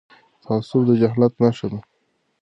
[0.43, 1.79] تعصب د جهالت نښه ده..